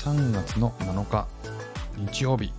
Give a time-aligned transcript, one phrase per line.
[0.00, 1.28] 3月の7日
[1.98, 2.54] 日曜日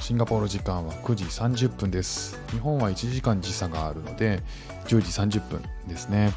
[0.00, 4.42] シンガポール時間は9時30分です日本は1時間時差があるので
[4.86, 6.32] 10時30分ですね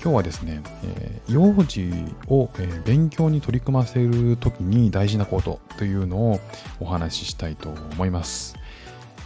[0.00, 1.90] 今日はですね、えー、幼児
[2.28, 6.40] を、えー、勉強に取り組ませるときに大事なことというのを
[6.78, 8.54] お話ししたいと思います。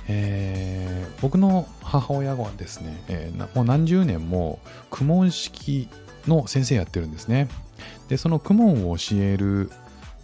[0.07, 5.91] えー、僕の母親はですね、えー、もう何十年も公文式
[6.27, 7.49] の先生やってるんですね。
[8.09, 9.71] で、その公文を教える、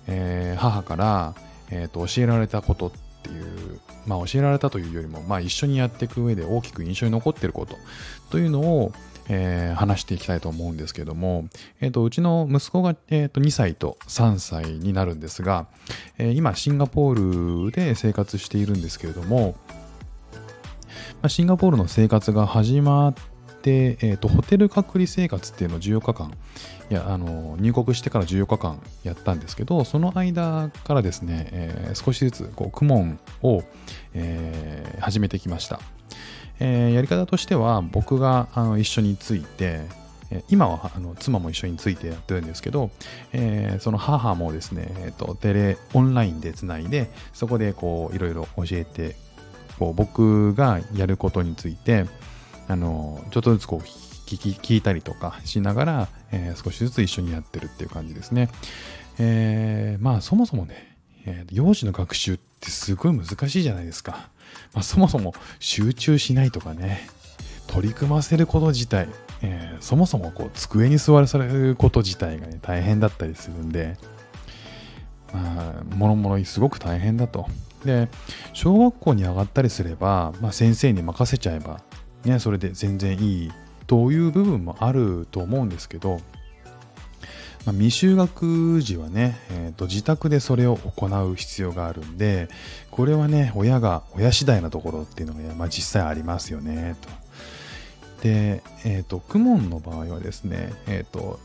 [0.07, 1.35] えー、母から、
[1.71, 2.91] えーと、教えられたことっ
[3.23, 7.77] ていう、まあ教えられたというよりも、まあ一緒にやっていく上で大きく印象に残っていること
[8.31, 8.93] というのを、
[9.29, 11.47] えー、話していきたいと思うんですけども、
[11.81, 15.67] えーと、うちの息子が、えーと、2歳と3歳になるんですが、
[16.19, 19.57] えー、今シンガポールで生活しているんですけれども、
[21.23, 23.15] まあ、シンガポールの生活が始まっ
[23.65, 26.31] て、えーと、ホテル隔離生活っていうのを14日間
[26.91, 33.63] いやあの入国してから14日間やったんですけどその間からですね、えー、少しずつこうクモンを、
[34.13, 35.81] えー、始めてきました。
[36.61, 39.81] えー、やり方としては僕があの一緒について、
[40.49, 42.91] 今はあの妻も一緒についてやってるんですけど、
[43.33, 49.17] えー、その母もですね、えーと、テレオンラインでつないでそこでいろいろ教えて
[49.81, 52.07] こう僕がやることについて
[52.69, 58.49] あのちょっとずつこう聞き聞いたりとかしながら、えー、少しずつ一緒にやってるっていう感じですね。
[59.19, 64.29] えー、まあそもそもね、えー、幼児の学習ってすごい難しいじゃないですか。
[64.73, 67.09] まあ、そもそも集中しないとかね、
[67.67, 69.09] 取り組ませること自体、
[69.43, 73.97] えー、そもそもこう机に座らされること自体がね、大変だったりするんで、
[75.33, 77.47] まあ、もろもろすごく大変だと。
[77.85, 78.09] で、
[78.53, 81.81] 小学校に上がったりすれば、まあ、先生に任せちゃえば、
[82.25, 83.53] ね、それで全然いい
[83.87, 86.21] という部分もあると思うんですけど、
[87.67, 92.49] まあ、未就学児はね、えーと、自宅でそれを行う必要があるんで、
[92.91, 97.09] これはね、親が、親次第なところっていうのが、ね、まあ、実際ありますよね、と。
[98.23, 101.41] で、えっ、ー、と、クモンの場合はですね、えっ、ー、と、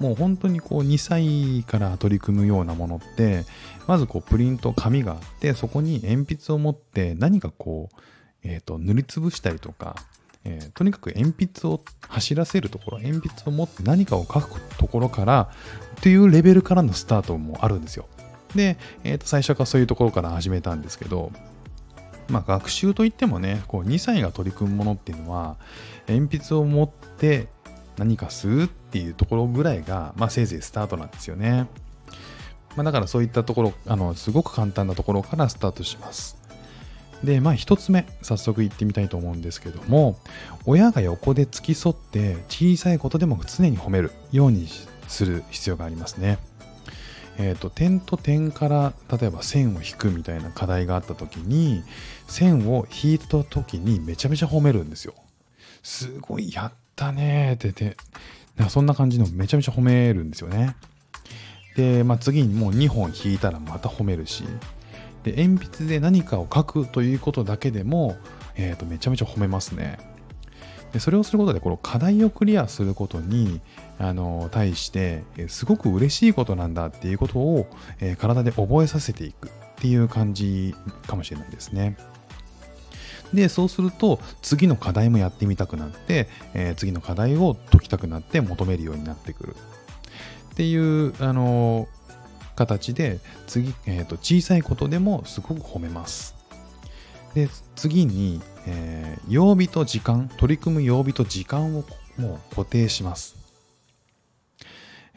[0.00, 3.44] もう本当にこう2歳から取り組むようなものって、
[3.86, 7.96] まずこうプリント、紙があって、そこに鉛筆を持って何かこう、
[8.44, 9.96] え、ー、と、塗りつぶしたりとか、
[10.44, 15.50] えー、とにかく鉛筆を走らせるところ、鉛筆を持って何かを書くところから
[16.00, 18.06] というレベルからのスタートもあるんですよ。
[18.54, 21.32] で、えー、と最初からそういうところから始めたんですけど、
[22.28, 25.56] まあ、学習といってもね、こう2歳が取り組むものっていうのは、
[26.06, 27.48] 鉛筆を持って
[27.96, 31.66] 何かするっていうところぐらいが、まあ、せいぜいスタートなんですよね。
[32.76, 36.37] まあ、だからそういったところ、あのすごく簡単なところからスタートします。
[37.24, 40.18] で、まあ一つ目、早速行ってみたいと思うんですけども、
[40.66, 44.68] 親が横で付き添って小さいことでも常に褒めるように
[45.08, 46.38] する必要がありますね。
[47.38, 51.82] えっ、ー、と、点と点から例えば線を引くみたいな課題があった時に、
[52.26, 55.14] 線を引いた時にめちゃめちゃ褒めるんですよ。
[55.82, 57.96] すごい、やったねってて、
[58.56, 60.76] なんそんな感じのめちゃめちゃ褒めるんですよね。
[61.76, 64.44] で、まあ次にもう2本引いたらまた褒めるし、
[65.32, 68.16] で鉛筆で何かを書くということだけでも、
[68.56, 69.98] えー、とめちゃめちゃ褒めますね。
[70.92, 73.60] でそれをすることでこの課題をクリアすることに
[73.98, 77.66] あの対してすごく嬉しいことなんだっていうことを、
[78.00, 80.74] え、体で覚えさせていくっていう感じ
[81.06, 81.98] かもしれないですね。
[83.34, 89.56] で、そうすると次の課題もやってみたくなって、えー、次の課題を解きたくなって求めるようになってくる
[90.52, 91.86] っていう、あの
[92.58, 96.34] 形で次、えーと、小さいことでもすごく褒めます。
[97.34, 101.84] で次に、えー、曜日と時間取り組む曜日と時間を
[102.16, 103.36] もう固定します。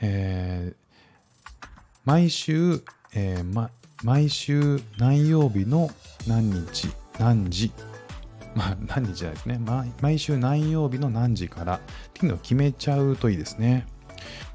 [0.03, 1.67] えー、
[2.05, 2.83] 毎週、
[3.15, 3.71] えーま、
[4.03, 5.89] 毎週何曜日の
[6.27, 7.71] 何日何時
[8.55, 9.59] まあ何日じゃないですね
[10.01, 11.79] 毎週何曜日の何時からっ
[12.13, 13.87] ていうのを決めちゃうといいですね。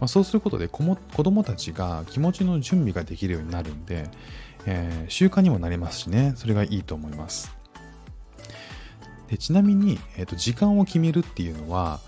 [0.01, 4.09] まあ、そうすることで子も子供たちが気持ちの準備ができるようになるんで、
[4.67, 7.55] えー、習慣にもなりますしね、それがいいと思います。
[9.29, 12.01] でちなみに、えーと、時間を決めるっていうのは、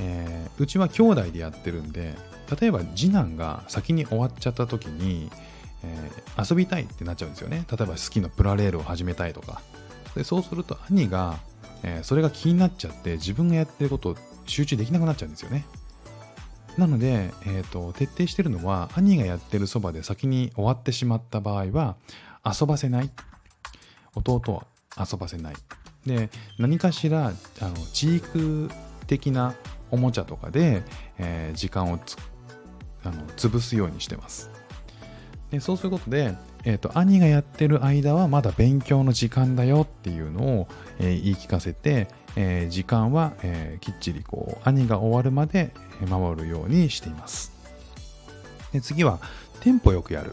[0.00, 2.14] えー、うちは兄弟でやってるんで、
[2.60, 5.30] 例えば次男が先に終わっちゃった時に、
[5.84, 7.66] えー、遊びたいってなっちゃうんですよね。
[7.70, 9.60] 例えば好きなプラレールを始めたいとか。
[10.14, 11.38] でそうすると兄が、
[11.82, 14.16] えー、それが気になっちゃって自分がやってることを
[14.46, 15.64] 集中できなくなっちゃうんですよね。
[16.78, 21.96] なので、えーと、徹底してるのは兄がやってるそばで先に終わってしまった場合は
[22.44, 23.10] 遊ばせない。
[24.14, 24.66] 弟は
[24.98, 25.54] 遊ばせない。
[26.06, 28.68] で何かしらあの地域
[29.06, 29.54] 的な
[29.90, 30.82] おもちゃとかで、
[31.18, 32.16] えー、時間をつ
[33.04, 34.50] あの潰すようにしてます。
[35.50, 36.34] でそうすることで、
[36.64, 40.68] えーと、兄がやってる間はまだ勉強の時間だよっていうのを、
[40.98, 45.72] えー、言い聞かせて、えー、時間は、え、きっちりこう兄が終わるまで
[46.08, 47.52] 守るようにしています。
[48.72, 49.18] で次は
[49.60, 50.32] テンポよくやる。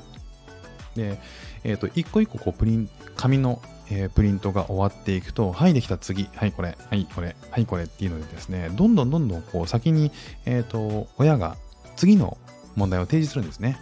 [0.95, 1.19] で、
[1.63, 3.61] えっ、と一個一個こうプリン紙の、
[3.91, 10.11] えプリントが終わっていくと、はい、できた次、はい、これ、はい、これ、はい、これっていうのでですね、どんどんどんどんこう先に、
[10.45, 11.57] えっ、と親が
[11.95, 12.37] 次の
[12.75, 13.77] 問題を提示するんですね。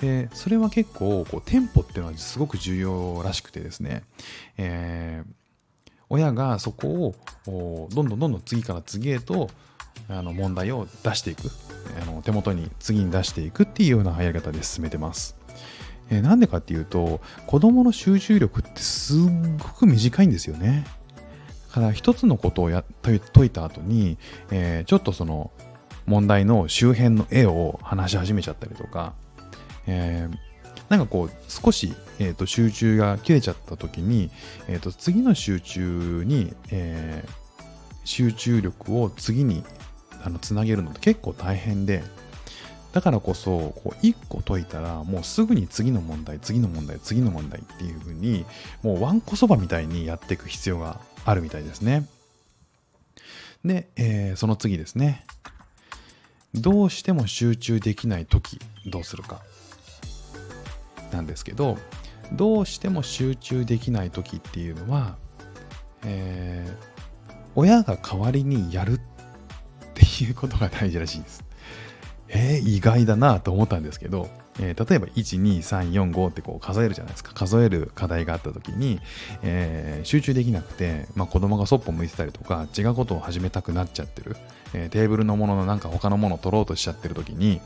[0.00, 4.02] で、それは結構、こう、テンポっていうのはすごく重要らしくてですね、
[4.56, 5.30] えー、
[6.10, 7.14] 親がそこ
[7.46, 9.48] をどんどんどんどん次から次へと
[10.08, 11.48] あの問題を出していく
[12.02, 15.36] あの手元に次に出していくっていうようなやり方で進めてます。
[16.10, 19.18] えー、なんでかっていうと子供の集中力ってすっ
[19.58, 20.84] ごく短いんですよね。
[21.68, 24.18] だから一つのことをや解いた後に、
[24.50, 25.52] えー、ちょっとその
[26.06, 29.14] 問題の周辺の絵を話し始めちゃったりとか、
[29.92, 30.36] えー、
[30.88, 34.30] なんかこう少し、えー、と集中が切れちゃった時に、
[34.68, 39.64] えー、と次の集中に、えー、集中力を次に
[40.24, 42.02] あのつなげるのって結構大変で
[42.92, 48.44] だからこそこう1個解いたらもうすぐに次の問題次の問題次の問題っていう風に
[48.82, 52.06] もうわんこそばみたいにやっていく必要があるみたいですね。
[53.64, 55.24] で、えー、その次ですね。
[56.54, 59.40] どうしても集中できない時どうするか。
[61.10, 61.76] なんですけど
[62.32, 65.16] どうしても集中できない時っていうのは、
[66.04, 69.00] えー、親が代わりにやるっ
[69.94, 71.44] ていうことが大事らしいです。
[72.28, 74.28] えー、意外だなと思ったんですけど、
[74.62, 77.32] えー、例えば12345ってこう数えるじゃないですか。
[77.32, 79.00] 数える課題があった時に、
[79.42, 84.36] えー、集中できなくて、まあ、子供がそっぽ向いてたりとか違うことを始めたくなっちゃってる、
[84.74, 87.60] えー、テーブルのもののなんか他のものを取ろうとしちゃってる時に、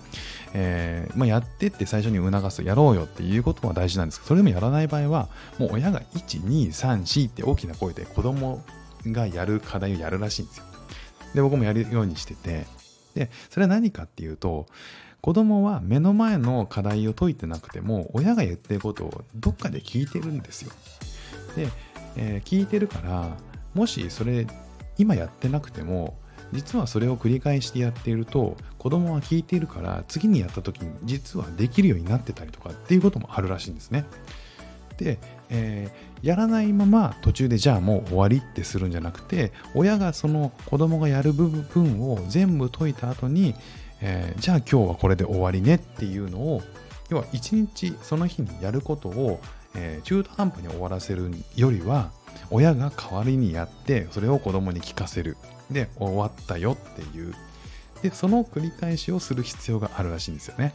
[0.54, 8.62] えまあ、やってって最初に促すやろうよっていうことは大事なんですけどそれでもやらない場合はもう親が1234って大きな声で子供
[9.06, 10.64] がやる課題をやるらしいんですよ。
[11.34, 12.66] で僕もやるようにしてて。
[13.14, 14.66] でそれは何かっていうと
[15.24, 20.72] 子供は目の前の課題を解いてなくても親が言ってることをどっかで聞いてるんですよ。
[21.56, 21.70] で、
[22.14, 23.34] えー、聞いてるから
[23.72, 24.46] もしそれ
[24.98, 26.18] 今やってなくても
[26.52, 34.04] 実はそれを繰り返してやっていると子供は聞いているから次にやった時に実はできるようになってたりとかっていうこともあるらしいんですね。
[34.98, 35.18] で、
[35.48, 43.54] えー、やらないまま途中でじゃあもう終わりってするんじゃなくて親がその子供がやる部分を全部解いた後に
[44.06, 46.62] えー、じゃあ今日はこれで終わりねっていうのを
[47.08, 49.40] 要は一日その日にやることを、
[49.74, 52.12] えー、中途半端に終わらせるよりは
[52.50, 55.36] 親が代わりにやってそれを子供に聞かせる。
[55.70, 57.34] で終わったよっていう。
[58.02, 60.74] でその繰り返しをする必要があるらしいんですよね。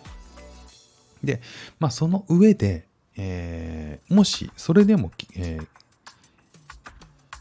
[1.24, 1.42] で
[1.80, 2.88] まあその上で、
[3.22, 5.60] えー、もしそれでも、え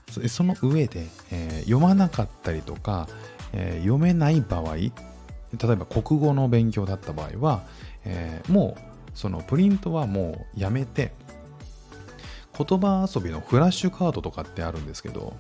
[0.07, 3.09] ー、その上で、えー、読まなかったりとか、
[3.53, 7.63] え、読めない場合例えば国語の勉強だった場合は、
[8.05, 8.81] え、もう
[9.15, 11.13] そのプリントはもうやめて
[12.59, 15.35] 言葉遊びのフラッシュカードとかってあるんですけど、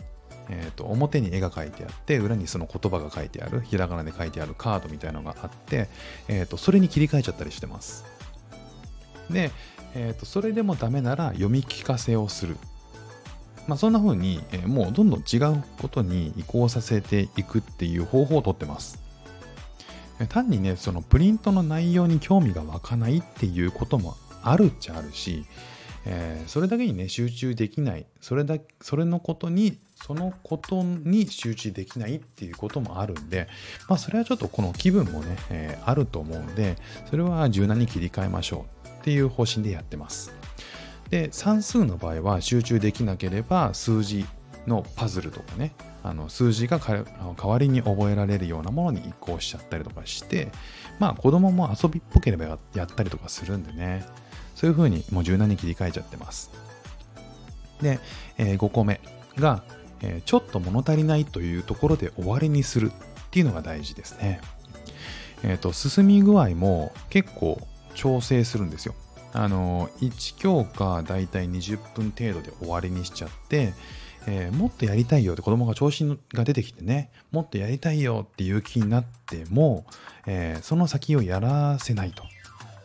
[0.48, 5.88] えー、と表に絵が描いてあって裏にその言葉が書いてあるひらがなで書いてあるカードみたいなのがあって、
[6.28, 8.04] えー、とそれに切り替えちゃったりしてます。
[9.30, 9.50] で、
[9.94, 12.56] えー、とそれでもダメなら読み聞かせをする。
[13.66, 19.02] まあ、そんな風に、えー、もうどんどん違うことに移行させていくっていう方法をとってます。
[20.28, 25.44] 単にね、そのプリントの内容に興味が湧かないっていうこともあるっちゃあるし、
[26.06, 33.48] えー、それだけにね、集中できない、それだそれのことに、そのことに集中できないっていうこともあるんで、
[33.88, 36.76] まあ、それはちょっとこの気分もね、えー、あると思うんで、
[37.10, 38.77] それは柔軟に切り替えましょう。
[38.98, 40.32] っていう方針でやってます。
[41.10, 44.26] で、算数の場合は集中できなければ数字
[44.66, 47.04] のパズルとかね、あの数字が代
[47.42, 50.48] わりに覚えられるようなものに移行しちゃったりとかして、
[50.98, 54.04] まあ子供も遊びっぽければやったりとかするんでね、
[54.54, 56.50] そういう風にもう柔軟に切り替えちゃってます。
[57.80, 58.00] で、
[58.36, 59.00] えー、5個目
[59.36, 59.62] が、
[60.00, 64.40] えー、ちょっと物足りないというところで終わりにするっていうのが大事ですね。
[65.42, 67.60] えっ、ー、と、進み具合も結構
[67.98, 68.94] 調整するんですよ。
[69.32, 73.74] あの、1教科だいたい20分程度で終わりにしちゃって、
[74.26, 79.84] えー、もっとやりたいよって子供が調子が出てきてね、もっとやりたいよっていう気になっても、
[80.26, 82.22] えー、その先をやらせないと。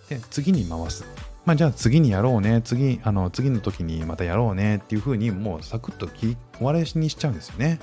[0.09, 1.05] で、次に回す。
[1.45, 7.79] まあ、じゃあ次にやろうね、次、あの、次の時にまたやろうねっていう風にもうサクッと終わりにしちゃうんですよね。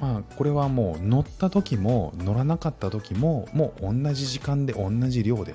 [0.00, 5.54] まあ、これはもう乗った時も乗らなかった時ももう同じ時間で同じ量で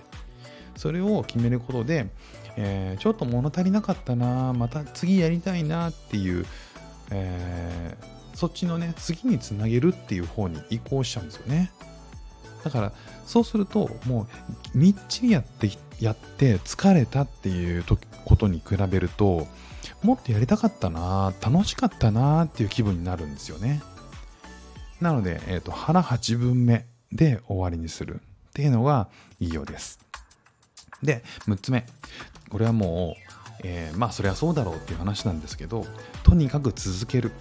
[0.80, 2.08] それを決めることで、
[2.56, 6.46] えー、ちょっと物足りなかったなまた次やりたいなっていう、
[7.12, 11.70] えー、そっちのね次につなげるっていう方に移行しちゃうんですよね。
[12.64, 12.94] だから
[13.26, 14.28] そうするとも
[14.74, 15.70] うみっちりやって
[16.00, 17.84] やって疲れたっていう
[18.24, 19.48] ことに比べると
[20.02, 23.82] もっとやりたかったな楽しかったなっていう気分になるんですよね。
[25.02, 28.20] なので、えーと、腹8分目で終わりにするっ
[28.54, 29.10] ていうのが
[29.42, 30.09] いいようです。
[31.04, 31.86] で6つ目。
[32.50, 35.86] これはもう、えー、まあそれはそうだろうっていう話なんですけど
[36.24, 37.32] とにかく続ける。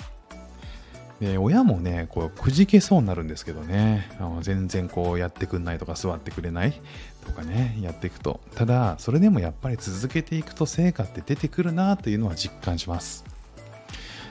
[1.20, 4.08] で親もねこうくじけそうになるんですけどね。
[4.20, 6.80] あの全然こうやってくんないとか座ってくれない
[7.26, 8.40] とかねやっていくと。
[8.54, 13.24] ただそれでもやっぱり続けていくと成果って出てくるなというのは実感します。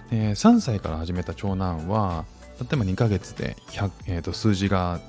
[0.10, 2.24] で3歳から始めた長男は
[2.62, 5.01] 例えば2ヶ月で100えー、と数字が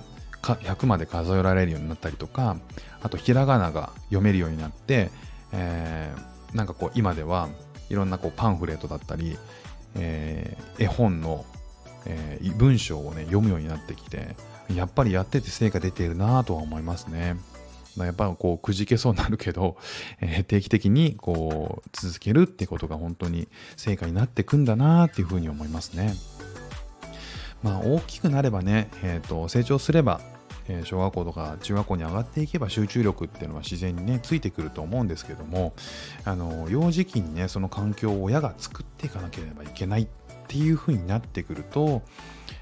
[0.42, 2.56] 100まで数えられるようになったりとか
[3.02, 5.10] あとひらがなが読めるようになって、
[5.52, 7.48] えー、なんかこう今では
[7.90, 9.36] いろんなこうパンフレットだったり、
[9.94, 11.44] えー、絵本の
[12.08, 14.34] えー、文章をね、読むようになってきて、
[14.74, 17.36] やっぱりやってて成果出てるなとは思いますね。
[17.96, 19.76] やっぱこうくじけそうになるけど、
[20.20, 26.14] えー、定期的にこう続けるってことが本当に成果になってくんだなっていうふうに思いますね。
[27.62, 30.20] まあ大きくなればね、えー、と成長すれば、
[30.68, 35.72] えー、小学校とか中学校に上がっていけば集中力っていうのは自然にねついてくると思うんですけども
[36.24, 40.06] あの幼児期にねその環境を親が作っていかなければいけないっ
[40.46, 42.02] ていう風になってくると、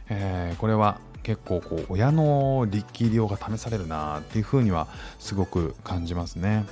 [0.09, 4.87] えー、これは結構こう親の力量が試されるなっていう風には
[5.19, 6.65] すごく感じますね。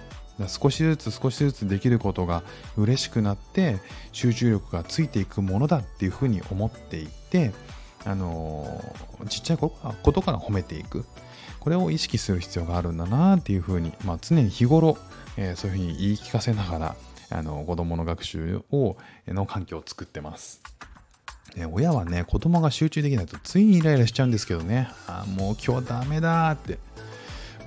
[0.48, 2.42] 少しずつ少しずつできることが
[2.76, 3.78] 嬉しくなって
[4.12, 7.52] 集中力がついていくものだっていうふうに思っていて、
[8.04, 8.82] あの、
[9.28, 11.04] ちっちゃいことから褒めていく。
[11.60, 14.98] これを意識する必要があるんだなっていうふうに、まあ、常に日頃、
[15.38, 16.96] えー、そういうふうに言い聞かせながら
[17.30, 18.96] あの子供の学習を
[19.26, 20.62] の環境を作ってます。
[21.56, 26.78] ね、親はね、子供が集中できないとついにイライラしちゃうんですけどね、あもう今日ダメだって、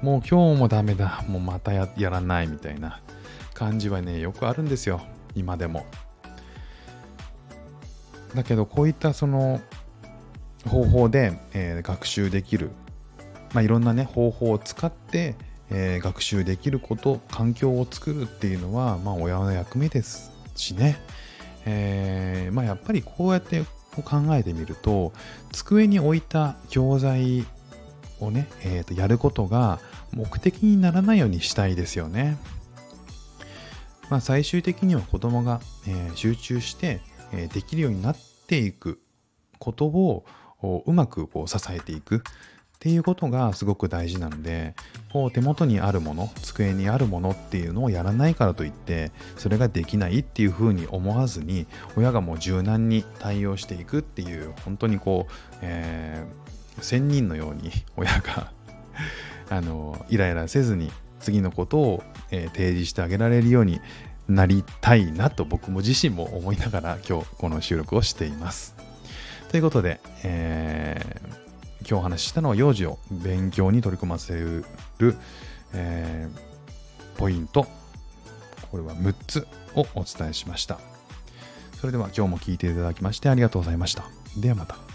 [0.01, 3.01] もう今日もダメだ、もうまたやらないみたいな
[3.53, 5.01] 感じはね、よくあるんですよ、
[5.35, 5.85] 今でも。
[8.35, 9.61] だけど、こういったその
[10.67, 12.71] 方法で、えー、学習できる、
[13.53, 15.35] まあ、いろんなね、方法を使って、
[15.69, 20.97] えー、学習できること、環境を作るっていうのは、まあ、親の役目ですしね。
[21.65, 23.63] えー、まあ、やっぱりこうやって
[24.03, 25.11] 考えてみると
[25.51, 27.45] 机に置いた教材
[28.19, 29.79] をね、えー、とやることが
[30.13, 32.37] 目的にならないようにしたいですよね。
[34.09, 37.01] まあ、最終的には子供が、え、集中して、
[37.33, 39.01] え、できるようになっていく
[39.59, 40.25] ことを
[40.61, 42.23] うまくこう支えていく
[42.77, 44.75] っていうことがすごく大事なので
[45.11, 58.51] こう手元にあるもの机にあるものっていうのをやらないからといってそれができないっていうふうに思わずに親がもう柔軟に対応していくっていう本当にこう、えー、仙人のように親が
[59.49, 63.81] あのイライラせずに次のことを、えー、提示してあげられるように
[64.27, 68.86] なりたいなと僕も自身も思いながら今日この収録をしています。
[69.49, 71.37] ということで、えー
[71.89, 74.65] 今日お話ししたのは幼児を勉強に取り組ませる、
[75.73, 77.65] えー、ポイント。
[78.69, 80.79] これは6つをお伝えしました。
[81.79, 84.03] それでは今日も聴いていただきましてありがとうございました。
[84.35, 84.86] ではまた。